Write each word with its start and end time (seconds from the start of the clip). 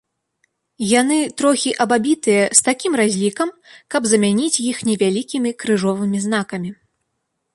Яны 0.99 1.17
трохі 1.41 1.71
абабітыя 1.85 2.43
з 2.59 2.63
такім 2.69 2.97
разлікам, 3.01 3.49
каб 3.95 4.01
замяніць 4.11 4.61
іх 4.69 4.77
невялікімі 4.91 5.49
крыжовымі 5.65 6.17
знакамі. 6.27 6.69